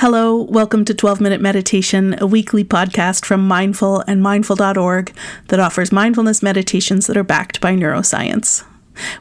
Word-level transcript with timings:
Hello, 0.00 0.42
welcome 0.42 0.84
to 0.84 0.92
12 0.92 1.22
Minute 1.22 1.40
Meditation, 1.40 2.16
a 2.20 2.26
weekly 2.26 2.62
podcast 2.62 3.24
from 3.24 3.48
Mindful 3.48 4.04
and 4.06 4.22
mindful.org 4.22 5.10
that 5.48 5.58
offers 5.58 5.90
mindfulness 5.90 6.42
meditations 6.42 7.06
that 7.06 7.16
are 7.16 7.24
backed 7.24 7.62
by 7.62 7.74
neuroscience. 7.74 8.62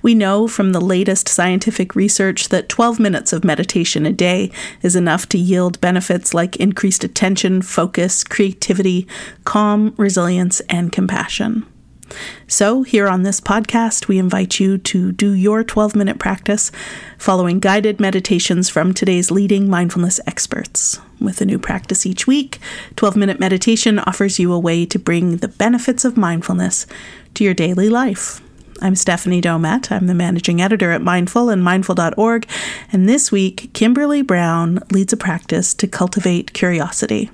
We 0.02 0.16
know 0.16 0.50
from 0.50 0.74
the 0.74 0.82
latest 0.82 1.30
scientific 1.30 1.96
research 1.96 2.50
that 2.50 2.68
12 2.68 3.00
minutes 3.00 3.32
of 3.32 3.46
meditation 3.46 4.06
a 4.06 4.12
day 4.12 4.52
is 4.82 4.98
enough 4.98 5.30
to 5.30 5.38
yield 5.38 5.80
benefits 5.80 6.34
like 6.34 6.58
increased 6.58 7.06
attention, 7.06 7.62
focus, 7.62 8.26
creativity, 8.26 9.08
calm, 9.46 9.94
resilience, 9.96 10.60
and 10.68 10.92
compassion. 10.92 11.66
So, 12.48 12.84
here 12.84 13.08
on 13.08 13.24
this 13.24 13.42
podcast, 13.42 14.08
we 14.08 14.20
invite 14.20 14.60
you 14.60 14.78
to 14.78 15.12
do 15.12 15.32
your 15.32 15.64
12 15.64 15.96
minute 15.96 16.20
practice 16.20 16.72
following 17.18 17.60
guided 17.60 18.00
meditations 18.00 18.70
from 18.70 18.94
today's 18.94 19.32
leading 19.32 19.70
mindfulness 19.70 20.20
experts. 20.28 21.00
With 21.20 21.42
a 21.42 21.46
new 21.46 21.58
practice 21.58 22.06
each 22.06 22.28
week, 22.28 22.60
12 22.96 23.16
minute 23.16 23.40
meditation 23.40 24.00
offers 24.00 24.40
you 24.40 24.54
a 24.54 24.60
way 24.60 24.86
to 24.86 25.00
bring 25.00 25.38
the 25.38 25.48
benefits 25.48 26.06
of 26.06 26.18
mindfulness 26.18 26.86
to 27.34 27.44
your 27.44 27.54
daily 27.54 27.90
life. 27.90 28.42
I'm 28.82 28.96
Stephanie 28.96 29.42
Domet. 29.42 29.90
I'm 29.92 30.08
the 30.08 30.14
managing 30.14 30.62
editor 30.62 30.92
at 30.92 31.02
Mindful 31.02 31.50
and 31.50 31.64
mindful.org. 31.64 32.48
And 32.92 33.08
this 33.08 33.32
week, 33.32 33.72
Kimberly 33.74 34.22
Brown 34.22 34.80
leads 34.92 35.14
a 35.14 35.18
practice 35.18 35.74
to 35.76 35.88
cultivate 35.88 36.52
curiosity. 36.52 37.32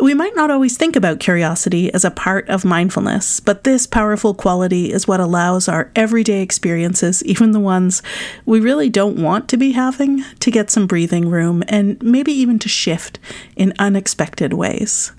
We 0.00 0.14
might 0.14 0.34
not 0.34 0.50
always 0.50 0.76
think 0.76 0.96
about 0.96 1.20
curiosity 1.20 1.92
as 1.92 2.04
a 2.04 2.10
part 2.10 2.48
of 2.48 2.64
mindfulness, 2.64 3.40
but 3.40 3.64
this 3.64 3.86
powerful 3.86 4.32
quality 4.34 4.92
is 4.92 5.06
what 5.06 5.20
allows 5.20 5.68
our 5.68 5.90
everyday 5.94 6.40
experiences, 6.40 7.22
even 7.24 7.52
the 7.52 7.60
ones 7.60 8.02
we 8.46 8.58
really 8.58 8.88
don't 8.88 9.22
want 9.22 9.48
to 9.50 9.56
be 9.56 9.72
having, 9.72 10.24
to 10.40 10.50
get 10.50 10.70
some 10.70 10.86
breathing 10.86 11.28
room 11.28 11.62
and 11.68 12.02
maybe 12.02 12.32
even 12.32 12.58
to 12.60 12.68
shift 12.68 13.18
in 13.54 13.74
unexpected 13.78 14.54
ways. 14.54 15.12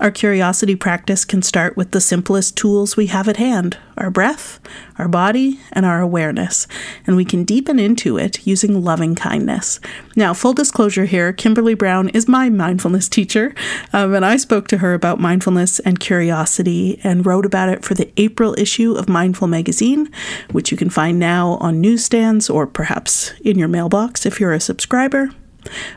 Our 0.00 0.12
curiosity 0.12 0.76
practice 0.76 1.24
can 1.24 1.42
start 1.42 1.76
with 1.76 1.90
the 1.90 2.00
simplest 2.00 2.56
tools 2.56 2.96
we 2.96 3.06
have 3.06 3.28
at 3.28 3.36
hand 3.36 3.78
our 3.96 4.10
breath, 4.10 4.60
our 4.96 5.08
body, 5.08 5.58
and 5.72 5.84
our 5.84 6.00
awareness, 6.00 6.68
and 7.04 7.16
we 7.16 7.24
can 7.24 7.42
deepen 7.42 7.80
into 7.80 8.16
it 8.16 8.46
using 8.46 8.84
loving 8.84 9.16
kindness. 9.16 9.80
Now, 10.14 10.34
full 10.34 10.52
disclosure 10.52 11.06
here 11.06 11.32
Kimberly 11.32 11.74
Brown 11.74 12.08
is 12.10 12.28
my 12.28 12.48
mindfulness 12.48 13.08
teacher, 13.08 13.56
um, 13.92 14.14
and 14.14 14.24
I 14.24 14.36
spoke 14.36 14.68
to 14.68 14.78
her 14.78 14.94
about 14.94 15.18
mindfulness 15.18 15.80
and 15.80 15.98
curiosity 15.98 17.00
and 17.02 17.26
wrote 17.26 17.44
about 17.44 17.70
it 17.70 17.84
for 17.84 17.94
the 17.94 18.12
April 18.16 18.54
issue 18.56 18.92
of 18.92 19.08
Mindful 19.08 19.48
Magazine, 19.48 20.08
which 20.52 20.70
you 20.70 20.76
can 20.76 20.90
find 20.90 21.18
now 21.18 21.54
on 21.54 21.80
newsstands 21.80 22.48
or 22.48 22.68
perhaps 22.68 23.32
in 23.40 23.58
your 23.58 23.66
mailbox 23.66 24.24
if 24.24 24.38
you're 24.38 24.52
a 24.52 24.60
subscriber, 24.60 25.30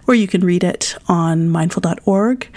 or 0.08 0.16
you 0.16 0.28
can 0.28 0.42
read 0.42 0.64
it 0.64 0.98
on 1.08 1.50
mindful.org. 1.50 2.50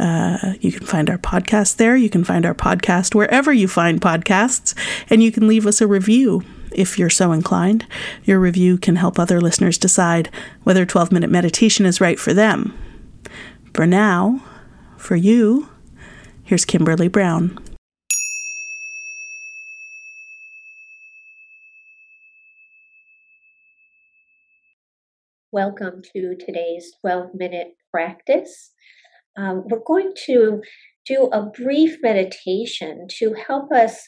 Uh, 0.00 0.54
you 0.60 0.72
can 0.72 0.86
find 0.86 1.10
our 1.10 1.18
podcast 1.18 1.76
there. 1.76 1.94
You 1.94 2.08
can 2.08 2.24
find 2.24 2.46
our 2.46 2.54
podcast 2.54 3.14
wherever 3.14 3.52
you 3.52 3.68
find 3.68 4.00
podcasts, 4.00 4.74
and 5.10 5.22
you 5.22 5.30
can 5.30 5.46
leave 5.46 5.66
us 5.66 5.82
a 5.82 5.86
review 5.86 6.42
if 6.72 6.98
you're 6.98 7.10
so 7.10 7.32
inclined. 7.32 7.84
Your 8.24 8.40
review 8.40 8.78
can 8.78 8.96
help 8.96 9.18
other 9.18 9.42
listeners 9.42 9.76
decide 9.76 10.30
whether 10.62 10.86
12 10.86 11.12
minute 11.12 11.28
meditation 11.28 11.84
is 11.84 12.00
right 12.00 12.18
for 12.18 12.32
them. 12.32 12.72
For 13.74 13.86
now, 13.86 14.42
for 14.96 15.16
you, 15.16 15.68
here's 16.44 16.64
Kimberly 16.64 17.08
Brown. 17.08 17.58
Welcome 25.52 26.00
to 26.14 26.36
today's 26.36 26.92
12 27.02 27.34
minute 27.34 27.74
practice 27.90 28.70
um, 29.36 29.64
we're 29.66 29.84
going 29.86 30.12
to 30.26 30.62
do 31.06 31.28
a 31.32 31.46
brief 31.46 31.98
meditation 32.02 33.06
to 33.18 33.34
help 33.34 33.72
us 33.72 34.06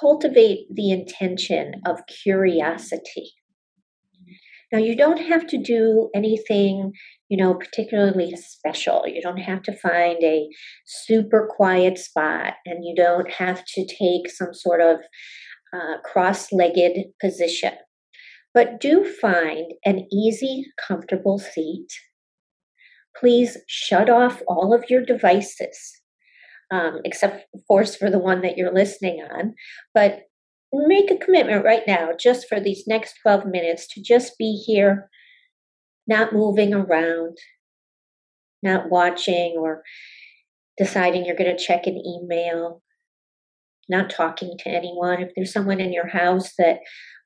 cultivate 0.00 0.66
the 0.70 0.90
intention 0.90 1.74
of 1.86 2.06
curiosity. 2.06 3.32
Now, 4.72 4.78
you 4.78 4.96
don't 4.96 5.20
have 5.20 5.46
to 5.48 5.58
do 5.58 6.10
anything, 6.14 6.92
you 7.28 7.36
know, 7.36 7.54
particularly 7.54 8.34
special. 8.36 9.04
You 9.06 9.20
don't 9.20 9.38
have 9.38 9.62
to 9.64 9.76
find 9.76 10.22
a 10.22 10.48
super 10.84 11.48
quiet 11.48 11.98
spot, 11.98 12.54
and 12.66 12.84
you 12.84 12.94
don't 12.96 13.30
have 13.30 13.64
to 13.64 13.86
take 13.86 14.30
some 14.30 14.52
sort 14.52 14.80
of 14.80 14.96
uh, 15.72 15.98
cross 16.02 16.50
legged 16.50 17.06
position. 17.20 17.74
But 18.52 18.80
do 18.80 19.04
find 19.04 19.74
an 19.84 20.06
easy, 20.12 20.66
comfortable 20.88 21.38
seat 21.38 21.88
please 23.18 23.56
shut 23.66 24.10
off 24.10 24.42
all 24.48 24.74
of 24.74 24.84
your 24.88 25.04
devices, 25.04 26.00
um, 26.70 27.00
except, 27.04 27.46
of 27.54 27.60
course, 27.66 27.96
for 27.96 28.10
the 28.10 28.18
one 28.18 28.42
that 28.42 28.56
you're 28.56 28.74
listening 28.74 29.22
on. 29.22 29.54
But 29.92 30.22
make 30.72 31.10
a 31.10 31.16
commitment 31.16 31.64
right 31.64 31.82
now, 31.86 32.10
just 32.18 32.48
for 32.48 32.60
these 32.60 32.84
next 32.86 33.14
12 33.22 33.46
minutes, 33.46 33.86
to 33.94 34.02
just 34.02 34.36
be 34.38 34.52
here, 34.66 35.08
not 36.06 36.32
moving 36.32 36.74
around, 36.74 37.38
not 38.62 38.90
watching 38.90 39.56
or 39.58 39.82
deciding 40.76 41.24
you're 41.24 41.36
going 41.36 41.56
to 41.56 41.64
check 41.64 41.86
an 41.86 42.02
email, 42.04 42.82
not 43.88 44.10
talking 44.10 44.56
to 44.58 44.68
anyone. 44.68 45.22
If 45.22 45.30
there's 45.36 45.52
someone 45.52 45.80
in 45.80 45.92
your 45.92 46.08
house 46.08 46.52
that 46.58 46.78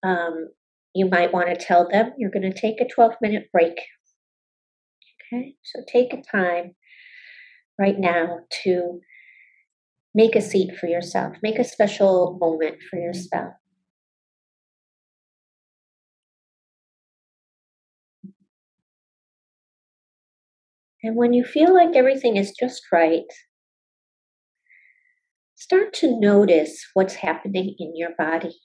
um, 0.03 0.49
you 0.95 1.09
might 1.09 1.33
want 1.33 1.49
to 1.49 1.57
tell 1.57 1.89
them, 1.89 2.13
you're 2.19 2.31
going 2.31 2.51
to 2.51 2.61
take 2.61 2.81
a 2.81 2.89
12 2.89 3.15
minute 3.23 3.49
break 3.53 3.79
Okay, 5.33 5.57
so 5.63 5.81
take 5.87 6.13
a 6.13 6.23
time 6.23 6.75
right 7.79 7.99
now 7.99 8.41
to 8.65 9.01
make 10.15 10.37
a 10.37 10.41
seat 10.43 10.77
for 10.77 10.87
yourself, 10.87 11.37
make 11.43 11.59
a 11.59 11.65
special 11.65 12.37
moment 12.41 12.83
for 12.91 12.99
yourself. 12.99 13.55
And 21.03 21.17
when 21.17 21.33
you 21.33 21.45
feel 21.45 21.75
like 21.75 21.97
everything 21.97 22.37
is 22.37 22.53
just 22.53 22.83
right, 22.93 23.27
start 25.55 25.93
to 25.93 26.19
notice 26.19 26.87
what's 26.95 27.17
happening 27.17 27.75
in 27.79 27.95
your 27.97 28.11
body. 28.17 28.59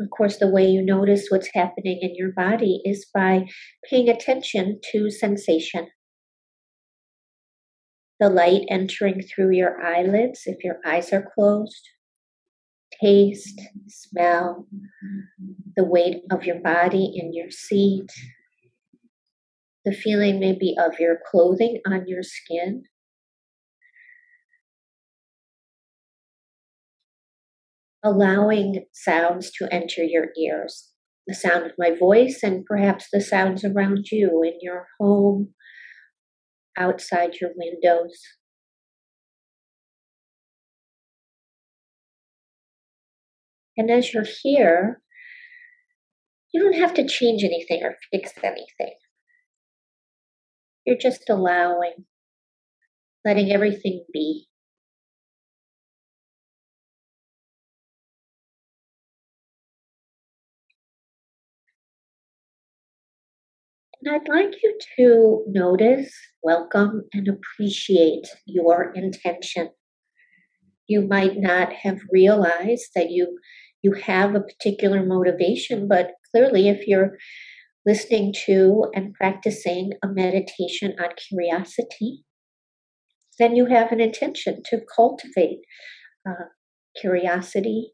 Of 0.00 0.10
course, 0.10 0.38
the 0.38 0.48
way 0.48 0.66
you 0.66 0.82
notice 0.82 1.26
what's 1.28 1.50
happening 1.54 1.98
in 2.00 2.14
your 2.14 2.30
body 2.30 2.80
is 2.84 3.06
by 3.12 3.46
paying 3.90 4.08
attention 4.08 4.80
to 4.92 5.10
sensation. 5.10 5.88
The 8.20 8.28
light 8.30 8.62
entering 8.68 9.22
through 9.22 9.52
your 9.52 9.80
eyelids 9.82 10.42
if 10.46 10.62
your 10.62 10.76
eyes 10.86 11.12
are 11.12 11.28
closed, 11.34 11.88
taste, 13.00 13.60
smell, 13.88 14.66
the 15.76 15.84
weight 15.84 16.22
of 16.30 16.44
your 16.44 16.60
body 16.60 17.12
in 17.14 17.32
your 17.32 17.50
seat, 17.50 18.10
the 19.84 19.92
feeling 19.92 20.38
maybe 20.38 20.74
of 20.78 21.00
your 21.00 21.18
clothing 21.28 21.80
on 21.86 22.06
your 22.06 22.22
skin. 22.22 22.84
Allowing 28.08 28.84
sounds 28.92 29.50
to 29.52 29.72
enter 29.72 30.02
your 30.02 30.26
ears 30.38 30.92
the 31.28 31.34
sound 31.34 31.66
of 31.66 31.72
my 31.78 31.90
voice 31.94 32.40
and 32.42 32.64
perhaps 32.64 33.08
the 33.12 33.20
sounds 33.20 33.62
around 33.62 34.10
you 34.10 34.42
in 34.42 34.54
your 34.62 34.86
home, 34.98 35.50
outside 36.76 37.34
your 37.38 37.50
windows. 37.54 38.18
And 43.76 43.90
as 43.90 44.12
you're 44.12 44.24
here, 44.42 45.02
you 46.52 46.62
don't 46.62 46.80
have 46.80 46.94
to 46.94 47.06
change 47.06 47.44
anything 47.44 47.82
or 47.84 47.96
fix 48.10 48.32
anything. 48.42 48.94
You're 50.86 50.96
just 50.96 51.28
allowing, 51.28 52.06
letting 53.24 53.52
everything 53.52 54.06
be. 54.12 54.47
And 64.02 64.14
I'd 64.14 64.28
like 64.28 64.54
you 64.62 64.78
to 64.96 65.44
notice, 65.48 66.12
welcome, 66.42 67.02
and 67.12 67.26
appreciate 67.26 68.28
your 68.46 68.92
intention. 68.94 69.70
You 70.86 71.06
might 71.06 71.36
not 71.36 71.72
have 71.72 71.98
realized 72.12 72.90
that 72.94 73.10
you 73.10 73.38
you 73.82 73.92
have 73.92 74.34
a 74.34 74.40
particular 74.40 75.04
motivation, 75.04 75.86
but 75.86 76.10
clearly 76.30 76.68
if 76.68 76.86
you're 76.88 77.16
listening 77.86 78.34
to 78.46 78.86
and 78.94 79.14
practicing 79.14 79.92
a 80.02 80.08
meditation 80.08 80.94
on 81.00 81.10
curiosity, 81.28 82.24
then 83.38 83.54
you 83.54 83.66
have 83.66 83.92
an 83.92 84.00
intention 84.00 84.62
to 84.66 84.80
cultivate 84.94 85.60
uh, 86.28 86.46
curiosity, 87.00 87.92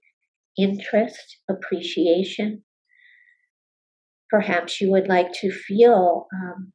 interest, 0.58 1.38
appreciation, 1.50 2.63
Perhaps 4.34 4.80
you 4.80 4.90
would 4.90 5.06
like 5.06 5.32
to 5.34 5.52
feel 5.52 6.26
um, 6.34 6.72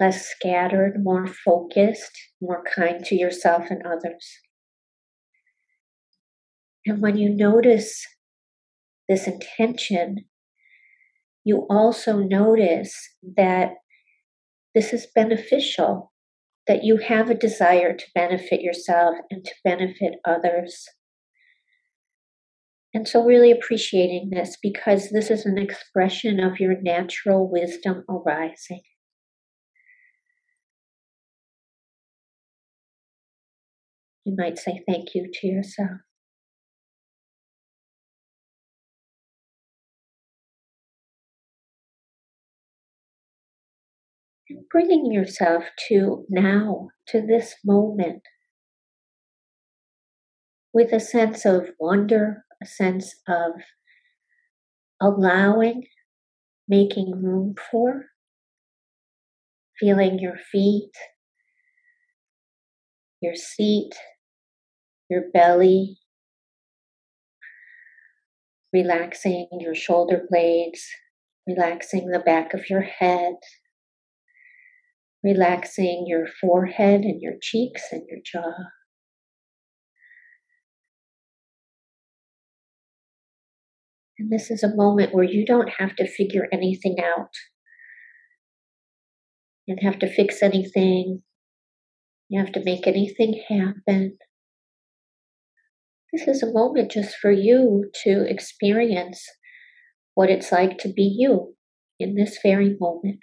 less 0.00 0.24
scattered, 0.28 1.04
more 1.04 1.26
focused, 1.26 2.16
more 2.40 2.64
kind 2.74 3.04
to 3.04 3.14
yourself 3.14 3.64
and 3.68 3.82
others. 3.84 4.38
And 6.86 7.02
when 7.02 7.18
you 7.18 7.28
notice 7.28 8.06
this 9.10 9.26
intention, 9.26 10.24
you 11.44 11.66
also 11.68 12.20
notice 12.20 12.94
that 13.36 13.74
this 14.74 14.94
is 14.94 15.06
beneficial, 15.14 16.14
that 16.66 16.82
you 16.82 16.96
have 16.96 17.28
a 17.28 17.34
desire 17.34 17.94
to 17.94 18.04
benefit 18.14 18.62
yourself 18.62 19.16
and 19.30 19.44
to 19.44 19.52
benefit 19.62 20.14
others. 20.24 20.88
And 22.94 23.08
so, 23.08 23.24
really 23.24 23.50
appreciating 23.50 24.30
this 24.30 24.58
because 24.62 25.10
this 25.10 25.30
is 25.30 25.46
an 25.46 25.56
expression 25.56 26.38
of 26.40 26.60
your 26.60 26.80
natural 26.82 27.48
wisdom 27.50 28.04
arising. 28.08 28.82
You 34.24 34.34
might 34.36 34.58
say 34.58 34.82
thank 34.86 35.14
you 35.14 35.30
to 35.32 35.46
yourself. 35.46 36.00
And 44.50 44.68
bringing 44.70 45.10
yourself 45.10 45.64
to 45.88 46.26
now, 46.28 46.88
to 47.08 47.22
this 47.22 47.54
moment, 47.64 48.22
with 50.74 50.92
a 50.92 51.00
sense 51.00 51.46
of 51.46 51.70
wonder, 51.80 52.44
a 52.62 52.66
sense 52.66 53.14
of 53.28 53.52
allowing, 55.00 55.84
making 56.68 57.22
room 57.22 57.54
for, 57.70 58.06
feeling 59.78 60.18
your 60.18 60.36
feet, 60.36 60.92
your 63.20 63.34
seat, 63.34 63.92
your 65.10 65.22
belly, 65.32 65.98
relaxing 68.72 69.48
your 69.58 69.74
shoulder 69.74 70.22
blades, 70.30 70.86
relaxing 71.46 72.10
the 72.10 72.20
back 72.20 72.54
of 72.54 72.70
your 72.70 72.82
head, 72.82 73.34
relaxing 75.22 76.04
your 76.06 76.26
forehead 76.40 77.02
and 77.02 77.20
your 77.20 77.34
cheeks 77.40 77.82
and 77.90 78.02
your 78.08 78.20
jaw. 78.24 78.52
And 84.22 84.30
this 84.30 84.52
is 84.52 84.62
a 84.62 84.76
moment 84.76 85.12
where 85.12 85.24
you 85.24 85.44
don't 85.44 85.68
have 85.80 85.96
to 85.96 86.06
figure 86.06 86.46
anything 86.52 86.98
out. 87.02 87.30
You 89.66 89.74
don't 89.74 89.84
have 89.84 89.98
to 89.98 90.08
fix 90.08 90.44
anything. 90.44 91.22
You 92.28 92.40
have 92.40 92.52
to 92.52 92.62
make 92.64 92.86
anything 92.86 93.42
happen. 93.48 94.18
This 96.12 96.28
is 96.28 96.40
a 96.40 96.52
moment 96.52 96.92
just 96.92 97.16
for 97.16 97.32
you 97.32 97.90
to 98.04 98.24
experience 98.30 99.26
what 100.14 100.30
it's 100.30 100.52
like 100.52 100.78
to 100.78 100.88
be 100.88 101.16
you 101.18 101.56
in 101.98 102.14
this 102.14 102.38
very 102.44 102.76
moment. 102.78 103.18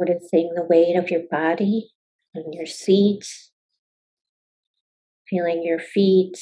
Noticing 0.00 0.52
the 0.54 0.64
weight 0.66 0.96
of 0.96 1.10
your 1.10 1.24
body 1.30 1.90
on 2.34 2.54
your 2.54 2.64
seat, 2.64 3.26
feeling 5.28 5.62
your 5.62 5.78
feet, 5.78 6.38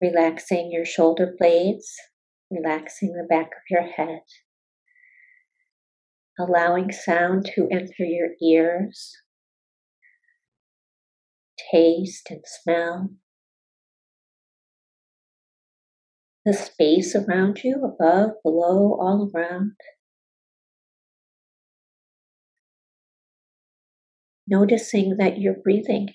relaxing 0.00 0.72
your 0.72 0.84
shoulder 0.84 1.32
blades, 1.38 1.94
relaxing 2.50 3.12
the 3.12 3.26
back 3.28 3.46
of 3.46 3.62
your 3.70 3.82
head, 3.82 4.22
allowing 6.36 6.90
sound 6.90 7.48
to 7.54 7.68
enter 7.70 8.04
your 8.04 8.30
ears, 8.42 9.12
taste 11.70 12.26
and 12.28 12.42
smell. 12.44 13.10
The 16.44 16.54
space 16.54 17.14
around 17.14 17.62
you, 17.62 17.84
above, 17.84 18.30
below, 18.42 18.98
all 19.00 19.30
around. 19.32 19.76
Noticing 24.46 25.16
that 25.18 25.38
you're 25.38 25.62
breathing. 25.62 26.08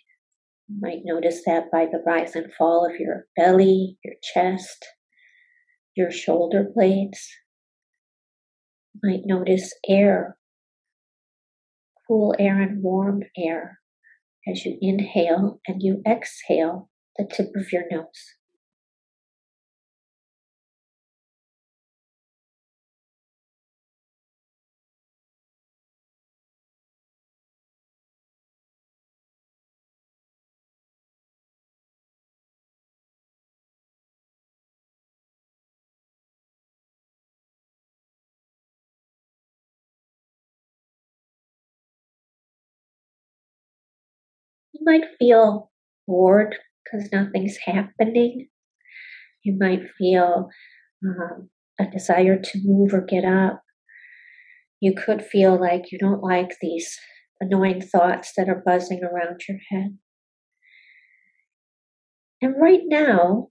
You 0.68 0.78
might 0.80 1.02
notice 1.04 1.42
that 1.46 1.72
by 1.72 1.86
the 1.86 2.02
rise 2.06 2.36
and 2.36 2.54
fall 2.54 2.86
of 2.86 3.00
your 3.00 3.26
belly, 3.36 3.98
your 4.04 4.16
chest, 4.22 4.86
your 5.96 6.12
shoulder 6.12 6.68
blades. 6.74 7.28
You 8.94 9.10
might 9.10 9.22
notice 9.26 9.74
air, 9.88 10.38
cool 12.08 12.36
air 12.40 12.62
and 12.62 12.84
warm 12.84 13.24
air 13.38 13.80
as 14.48 14.66
you 14.66 14.78
inhale 14.82 15.60
and 15.68 15.82
you 15.82 16.02
exhale 16.08 16.90
the 17.18 17.26
tip 17.26 17.50
of 17.56 17.72
your 17.72 17.84
nose. 17.92 18.39
Might 44.90 45.06
feel 45.20 45.72
bored 46.08 46.56
because 46.84 47.10
nothing's 47.12 47.58
happening. 47.64 48.48
You 49.44 49.56
might 49.60 49.84
feel 49.98 50.50
um, 51.06 51.50
a 51.80 51.86
desire 51.86 52.40
to 52.40 52.60
move 52.64 52.94
or 52.94 53.02
get 53.02 53.24
up. 53.24 53.62
You 54.82 54.94
could 54.96 55.24
feel 55.24 55.60
like 55.60 55.92
you 55.92 56.00
don't 56.00 56.24
like 56.24 56.58
these 56.60 56.98
annoying 57.40 57.82
thoughts 57.82 58.34
that 58.36 58.50
are 58.50 58.64
buzzing 58.66 59.04
around 59.04 59.42
your 59.48 59.60
head. 59.70 59.98
And 62.42 62.56
right 62.60 62.82
now, 62.86 63.50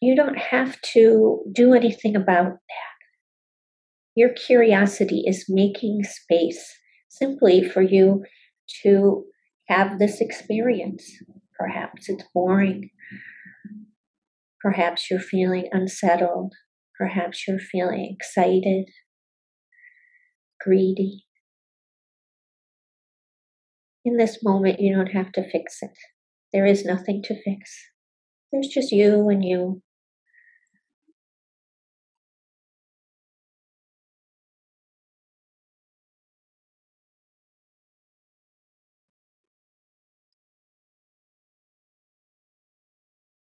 you 0.00 0.16
don't 0.16 0.38
have 0.38 0.80
to 0.92 1.40
do 1.52 1.74
anything 1.74 2.16
about 2.16 2.52
that. 2.52 2.98
Your 4.14 4.30
curiosity 4.30 5.24
is 5.26 5.46
making 5.48 6.04
space 6.04 6.76
simply 7.08 7.68
for 7.68 7.82
you 7.82 8.24
to 8.82 9.24
have 9.68 9.98
this 9.98 10.20
experience. 10.20 11.04
Perhaps 11.58 12.08
it's 12.08 12.24
boring. 12.34 12.90
Perhaps 14.60 15.10
you're 15.10 15.20
feeling 15.20 15.68
unsettled. 15.72 16.54
Perhaps 16.98 17.46
you're 17.46 17.60
feeling 17.60 18.16
excited, 18.18 18.86
greedy. 20.60 21.24
In 24.04 24.16
this 24.16 24.38
moment, 24.42 24.80
you 24.80 24.94
don't 24.96 25.12
have 25.12 25.30
to 25.32 25.48
fix 25.48 25.78
it. 25.82 25.96
There 26.52 26.66
is 26.66 26.84
nothing 26.84 27.22
to 27.24 27.40
fix. 27.42 27.70
There's 28.50 28.68
just 28.68 28.90
you 28.90 29.28
and 29.28 29.44
you 29.44 29.82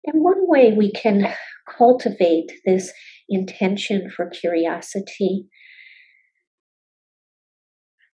And 0.05 0.23
one 0.23 0.47
way 0.47 0.73
we 0.73 0.91
can 0.91 1.33
cultivate 1.77 2.51
this 2.65 2.91
intention 3.29 4.09
for 4.09 4.29
curiosity 4.29 5.47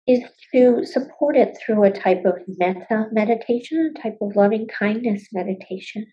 is 0.07 0.21
to 0.53 0.85
support 0.85 1.35
it 1.35 1.57
through 1.57 1.83
a 1.83 1.91
type 1.91 2.23
of 2.25 2.35
metta 2.47 3.07
meditation, 3.11 3.93
a 3.95 4.01
type 4.01 4.17
of 4.21 4.35
loving 4.35 4.67
kindness 4.67 5.27
meditation. 5.31 6.07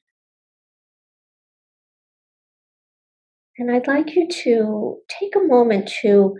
And 3.59 3.73
I'd 3.73 3.89
like 3.89 4.15
you 4.15 4.29
to 4.29 4.99
take 5.09 5.35
a 5.35 5.47
moment 5.47 5.91
to 6.03 6.37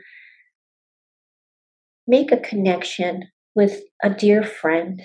make 2.07 2.31
a 2.31 2.37
connection 2.37 3.25
with 3.55 3.83
a 4.05 4.11
dear 4.11 4.45
friend 4.45 5.03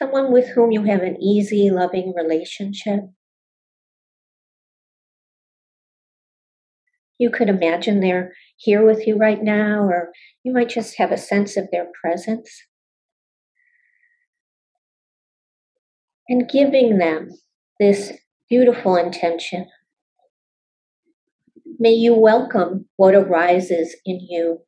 someone 0.00 0.32
with 0.32 0.48
whom 0.48 0.70
you 0.70 0.84
have 0.84 1.02
an 1.02 1.22
easy, 1.22 1.70
loving 1.70 2.14
relationship. 2.16 3.00
You 7.18 7.30
could 7.30 7.50
imagine 7.50 8.00
they're 8.00 8.32
here 8.56 8.84
with 8.84 9.06
you 9.06 9.18
right 9.18 9.42
now, 9.42 9.82
or 9.82 10.10
you 10.42 10.52
might 10.54 10.70
just 10.70 10.96
have 10.96 11.12
a 11.12 11.18
sense 11.18 11.56
of 11.58 11.68
their 11.70 11.86
presence. 12.00 12.50
And 16.28 16.48
giving 16.48 16.96
them 16.96 17.28
this 17.78 18.12
beautiful 18.48 18.96
intention. 18.96 19.66
May 21.78 21.92
you 21.92 22.14
welcome 22.14 22.88
what 22.96 23.14
arises 23.14 23.96
in 24.06 24.20
you. 24.20 24.60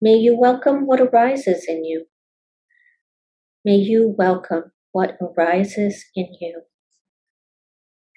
May 0.00 0.14
you 0.14 0.38
welcome 0.38 0.86
what 0.86 1.00
arises 1.00 1.64
in 1.66 1.84
you. 1.84 2.06
May 3.66 3.78
you 3.78 4.14
welcome 4.16 4.70
what 4.92 5.18
arises 5.20 6.04
in 6.14 6.28
you. 6.40 6.62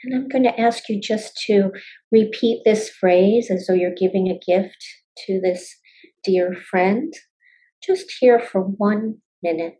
And 0.03 0.13
I'm 0.13 0.29
going 0.29 0.44
to 0.44 0.62
ask 0.62 0.88
you 0.88 1.01
just 1.01 1.41
to 1.48 1.72
repeat 2.12 2.62
this 2.63 2.88
phrase 2.88 3.50
as 3.50 3.65
though 3.65 3.74
you're 3.74 3.89
giving 3.89 4.27
a 4.27 4.38
gift 4.38 4.77
to 5.25 5.41
this 5.41 5.75
dear 6.24 6.53
friend. 6.53 7.12
Just 7.84 8.13
here 8.20 8.39
for 8.39 8.62
one 8.62 9.22
minute. 9.41 9.79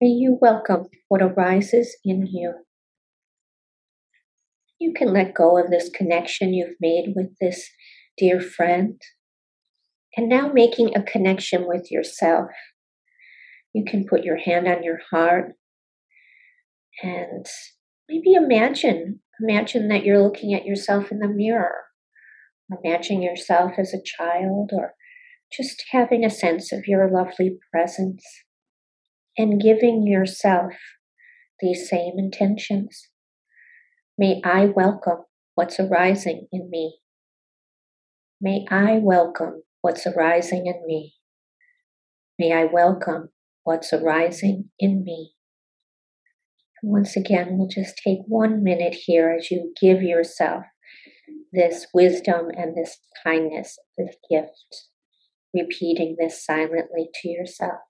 May 0.00 0.10
you 0.10 0.38
welcome 0.40 0.86
what 1.08 1.22
arises 1.22 1.96
in 2.04 2.24
you. 2.26 2.54
You 4.78 4.92
can 4.96 5.12
let 5.12 5.34
go 5.34 5.58
of 5.58 5.70
this 5.70 5.90
connection 5.92 6.54
you've 6.54 6.76
made 6.80 7.14
with 7.16 7.36
this 7.40 7.68
dear 8.16 8.40
friend. 8.40 9.00
And 10.16 10.28
now 10.28 10.52
making 10.52 10.94
a 10.94 11.02
connection 11.02 11.66
with 11.66 11.90
yourself. 11.90 12.50
You 13.72 13.84
can 13.84 14.06
put 14.08 14.22
your 14.22 14.36
hand 14.36 14.68
on 14.68 14.84
your 14.84 15.00
heart 15.10 15.54
and 17.02 17.46
maybe 18.08 18.34
imagine 18.34 19.20
imagine 19.40 19.88
that 19.88 20.04
you're 20.04 20.22
looking 20.22 20.54
at 20.54 20.64
yourself 20.64 21.10
in 21.10 21.18
the 21.18 21.28
mirror. 21.28 21.74
Imagine 22.84 23.20
yourself 23.20 23.72
as 23.78 23.92
a 23.92 24.02
child 24.02 24.70
or 24.72 24.94
just 25.52 25.84
having 25.90 26.24
a 26.24 26.30
sense 26.30 26.72
of 26.72 26.86
your 26.86 27.10
lovely 27.10 27.58
presence 27.72 28.24
and 29.38 29.60
giving 29.60 30.06
yourself 30.06 30.72
these 31.60 31.88
same 31.88 32.14
intentions. 32.18 33.08
May 34.18 34.42
I 34.44 34.66
welcome 34.66 35.24
what's 35.54 35.78
arising 35.78 36.48
in 36.52 36.68
me. 36.68 36.98
May 38.40 38.66
I 38.70 38.98
welcome 38.98 39.62
what's 39.80 40.06
arising 40.06 40.66
in 40.66 40.84
me. 40.86 41.14
May 42.38 42.52
I 42.52 42.64
welcome 42.64 43.30
what's 43.62 43.92
arising 43.92 44.70
in 44.78 45.04
me. 45.04 45.32
Once 46.82 47.16
again, 47.16 47.58
we'll 47.58 47.68
just 47.68 47.96
take 47.96 48.20
one 48.26 48.62
minute 48.62 48.94
here 48.94 49.36
as 49.36 49.50
you 49.50 49.72
give 49.80 50.02
yourself 50.02 50.64
this 51.52 51.86
wisdom 51.92 52.48
and 52.56 52.76
this 52.76 52.98
kindness, 53.24 53.78
this 53.96 54.14
gift, 54.30 54.86
repeating 55.54 56.16
this 56.18 56.44
silently 56.44 57.08
to 57.14 57.28
yourself. 57.28 57.80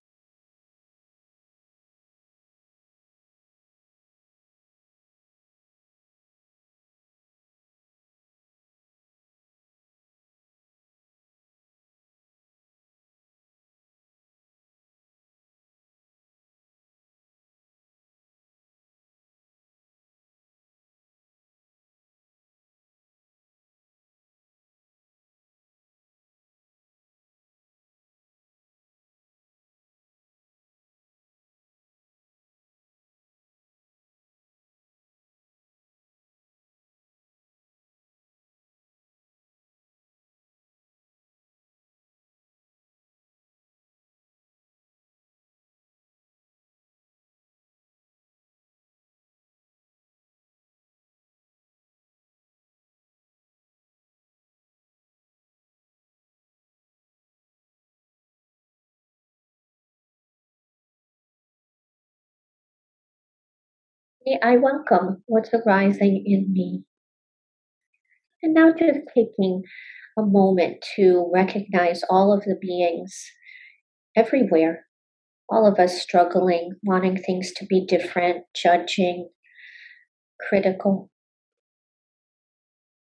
I 64.43 64.57
welcome 64.57 65.23
what's 65.27 65.51
arising 65.55 66.25
in 66.27 66.53
me. 66.53 66.85
And 68.43 68.55
now 68.55 68.73
just 68.73 69.01
taking 69.15 69.63
a 70.19 70.23
moment 70.23 70.85
to 70.97 71.31
recognize 71.33 72.03
all 72.11 72.33
of 72.33 72.45
the 72.45 72.57
beings 72.61 73.31
everywhere, 74.17 74.87
all 75.49 75.67
of 75.67 75.79
us 75.79 76.01
struggling, 76.01 76.73
wanting 76.83 77.17
things 77.17 77.53
to 77.57 77.67
be 77.67 77.87
different, 77.87 78.45
judging, 78.55 79.31
critical. 80.49 81.11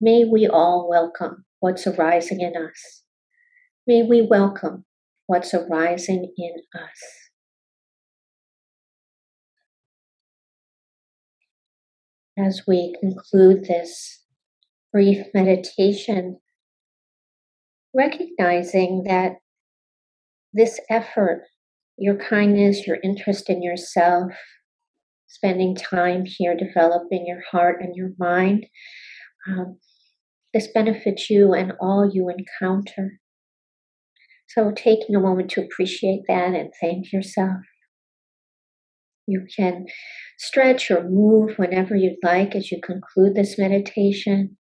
May 0.02 0.26
we 0.26 0.48
all 0.48 0.90
welcome 0.90 1.46
what's 1.60 1.88
arising 1.88 2.42
in 2.42 2.54
us. 2.58 3.04
May 3.88 4.04
we 4.04 4.22
welcome 4.22 4.86
what's 5.28 5.54
arising 5.54 6.34
in 6.38 6.56
us. 6.74 7.25
As 12.38 12.64
we 12.68 12.96
conclude 13.00 13.66
this 13.66 14.24
brief 14.92 15.26
meditation, 15.34 16.40
recognizing 17.94 19.04
that 19.08 19.34
this 20.54 20.80
effort, 20.90 21.44
your 21.98 22.16
kindness, 22.16 22.86
your 22.86 22.98
interest 23.04 23.50
in 23.50 23.62
yourself, 23.62 24.32
spending 25.28 25.76
time 25.76 26.26
here 26.26 26.56
developing 26.56 27.26
your 27.28 27.42
heart 27.52 27.82
and 27.82 27.96
your 27.96 28.12
mind, 28.18 28.66
um, 29.48 29.78
this 30.54 30.68
benefits 30.68 31.30
you 31.30 31.54
and 31.54 31.74
all 31.82 32.10
you 32.12 32.30
encounter. 32.30 33.20
So, 34.48 34.72
taking 34.72 35.16
a 35.16 35.20
moment 35.20 35.50
to 35.52 35.62
appreciate 35.62 36.22
that 36.28 36.54
and 36.54 36.72
thank 36.80 37.12
yourself. 37.12 37.58
You 39.28 39.46
can 39.56 39.86
stretch 40.38 40.92
or 40.92 41.04
move 41.10 41.58
whenever 41.58 41.96
you'd 41.96 42.18
like 42.24 42.56
as 42.56 42.72
you 42.72 42.80
conclude 42.82 43.36
this 43.36 43.58
meditation. 43.58 44.58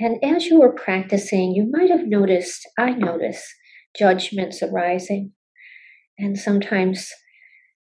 And 0.00 0.22
as 0.24 0.46
you 0.46 0.60
were 0.60 0.72
practicing, 0.72 1.52
you 1.52 1.68
might 1.70 1.90
have 1.90 2.06
noticed, 2.06 2.68
I 2.78 2.90
notice, 2.90 3.46
judgments 3.96 4.62
arising. 4.62 5.32
And 6.18 6.38
sometimes 6.38 7.10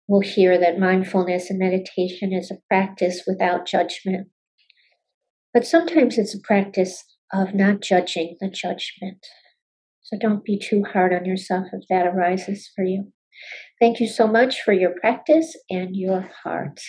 we'll 0.08 0.22
hear 0.22 0.60
that 0.60 0.80
mindfulness 0.80 1.50
and 1.50 1.58
meditation 1.58 2.34
is 2.34 2.52
a 2.52 2.58
practice 2.68 3.24
without 3.26 3.66
judgment. 3.66 4.28
But 5.54 5.66
sometimes 5.66 6.18
it's 6.18 6.36
a 6.36 6.42
practice 6.42 7.04
of 7.34 7.56
not 7.56 7.82
judging 7.82 8.36
the 8.40 8.50
judgment. 8.50 9.26
So 10.02 10.18
don't 10.20 10.44
be 10.44 10.60
too 10.60 10.84
hard 10.84 11.14
on 11.14 11.26
yourself 11.26 11.68
if 11.74 11.88
that 11.90 12.06
arises 12.06 12.70
for 12.76 12.84
you. 12.84 13.12
Thank 13.86 14.00
you 14.00 14.08
so 14.08 14.26
much 14.26 14.64
for 14.64 14.74
your 14.74 14.90
practice 15.00 15.56
and 15.70 15.96
your 15.96 16.28
heart. 16.44 16.82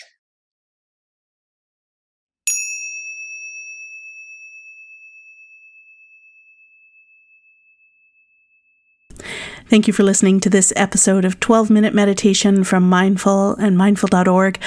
Thank 9.69 9.85
you 9.85 9.93
for 9.93 10.01
listening 10.01 10.39
to 10.39 10.49
this 10.49 10.73
episode 10.75 11.23
of 11.23 11.39
12 11.39 11.69
Minute 11.69 11.93
Meditation 11.93 12.63
from 12.63 12.89
Mindful 12.89 13.53
and 13.57 13.77
Mindful.org. 13.77 14.59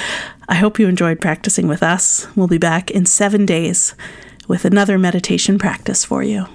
I 0.49 0.55
hope 0.55 0.79
you 0.79 0.87
enjoyed 0.87 1.21
practicing 1.21 1.67
with 1.67 1.83
us. 1.83 2.29
We'll 2.37 2.47
be 2.47 2.59
back 2.59 2.93
in 2.93 3.07
seven 3.07 3.45
days 3.45 3.97
with 4.47 4.65
another 4.65 4.99
meditation 4.99 5.59
practice 5.59 6.05
for 6.05 6.23
you. 6.23 6.47